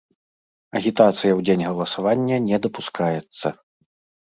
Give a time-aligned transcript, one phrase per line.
[0.79, 3.47] Агітацыя ў дзень галасавання не дапускаецца.